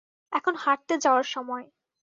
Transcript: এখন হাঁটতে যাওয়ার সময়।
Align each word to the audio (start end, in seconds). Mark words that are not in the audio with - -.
এখন 0.31 0.53
হাঁটতে 0.57 0.93
যাওয়ার 0.97 1.25
সময়। 1.25 1.65